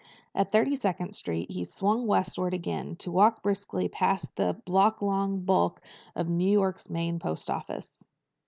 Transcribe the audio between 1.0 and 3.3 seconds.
Street he swung westward again, to